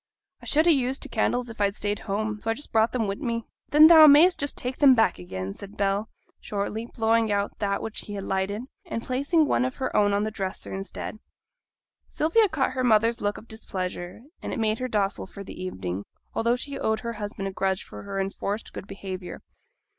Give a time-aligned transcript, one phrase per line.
[0.41, 2.91] I should ha' used t' candles if I'd stayed at home, so I just brought
[2.91, 7.31] them wi' me.' 'Then thou may'st just take them back again,' said Bell, shortly, blowing
[7.31, 10.73] out that which he had lighted, and placing one of her own on the dresser
[10.73, 11.19] instead.
[12.09, 16.03] Sylvia caught her mother's look of displeasure, and it made her docile for the evening,
[16.33, 19.43] although she owed her cousin a grudge for her enforced good behaviour.